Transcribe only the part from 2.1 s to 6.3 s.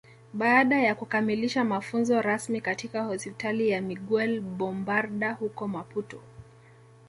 rasmi katika Hospitali ya Miguel Bombarda huko Maputo